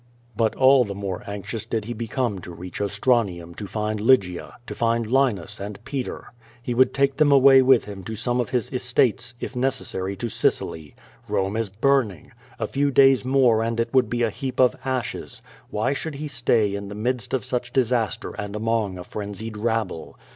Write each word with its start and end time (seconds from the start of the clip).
But 0.35 0.55
all 0.55 0.83
the 0.83 0.95
more 0.95 1.23
anxious 1.27 1.63
did 1.63 1.85
he 1.85 1.93
become 1.93 2.39
to 2.39 2.51
reach 2.51 2.81
Ostranium 2.81 3.53
to 3.53 3.67
find 3.67 4.01
Lygia, 4.01 4.55
to 4.65 4.73
find 4.73 5.05
Linus 5.05 5.59
and 5.59 5.77
Peter. 5.85 6.33
He 6.59 6.73
would 6.73 6.91
take 6.91 7.17
them 7.17 7.31
away 7.31 7.61
with 7.61 7.85
him 7.85 8.03
to 8.05 8.15
some 8.15 8.39
of 8.39 8.49
his 8.49 8.71
estates, 8.73 9.35
if 9.39 9.55
necessary 9.55 10.15
to 10.15 10.27
Sicily. 10.27 10.95
Borne 11.29 11.55
is 11.55 11.69
burning! 11.69 12.31
A 12.57 12.65
few 12.65 12.89
days 12.89 13.23
more 13.23 13.61
and 13.61 13.79
it 13.79 13.93
would 13.93 14.09
be 14.09 14.23
a 14.23 14.31
heap 14.31 14.59
of 14.59 14.75
ashes. 14.83 15.43
Why 15.69 15.93
should 15.93 16.15
he 16.15 16.27
stay 16.27 16.73
in 16.73 16.87
the 16.87 16.95
midst 16.95 17.31
of 17.31 17.45
such 17.45 17.71
disaster 17.71 18.31
and 18.33 18.55
among 18.55 18.97
a 18.97 19.03
frenzied 19.03 19.55
rabble? 19.55 20.17